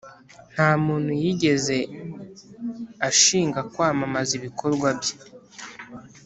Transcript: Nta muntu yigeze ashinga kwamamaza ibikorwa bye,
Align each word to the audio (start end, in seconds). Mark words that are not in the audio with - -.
Nta 0.53 0.69
muntu 0.85 1.11
yigeze 1.21 1.77
ashinga 3.09 3.59
kwamamaza 3.71 4.31
ibikorwa 4.39 4.87
bye, 4.99 5.15